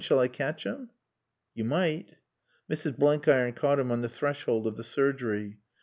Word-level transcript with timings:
Shall 0.03 0.17
I 0.17 0.29
catch 0.29 0.63
him?" 0.65 0.89
"You 1.53 1.63
might." 1.63 2.15
Mrs. 2.67 2.97
Blenkiron 2.97 3.53
caught 3.53 3.77
him 3.77 3.91
on 3.91 4.01
the 4.01 4.09
threshold 4.09 4.65
of 4.65 4.75
the 4.75 4.83
surgery. 4.83 5.59